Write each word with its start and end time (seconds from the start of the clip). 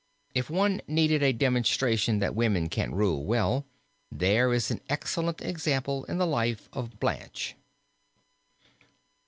If 0.33 0.49
one 0.49 0.81
needed 0.87 1.21
a 1.21 1.31
demonstration 1.31 2.17
that 2.17 2.33
women 2.33 2.69
can 2.69 2.95
rule 2.95 3.23
well 3.23 3.67
there 4.11 4.51
is 4.51 4.71
an 4.71 4.81
excellent 4.89 5.43
example 5.43 6.05
in 6.05 6.17
the 6.17 6.25
life 6.25 6.67
of 6.73 6.99
Blanche. 6.99 7.53